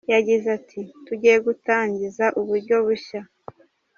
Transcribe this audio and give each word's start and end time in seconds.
Yagize 0.13 0.47
ati 0.57 0.79
“Tugiye 1.05 1.37
gutangiza 1.47 2.25
uburyo 2.39 2.75
bushya. 2.85 3.21